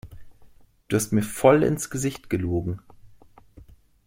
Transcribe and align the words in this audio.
Du 0.87 0.95
hast 0.95 1.11
mir 1.13 1.21
voll 1.21 1.61
ins 1.61 1.91
Gesicht 1.91 2.27
gelogen! 2.31 2.81